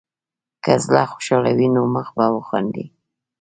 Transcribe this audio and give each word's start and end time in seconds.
که 0.63 0.73
زړه 0.85 1.03
خوشحال 1.11 1.45
وي، 1.57 1.67
نو 1.75 1.81
مخ 1.93 2.07
به 2.17 2.25
وخاندي. 2.35 2.85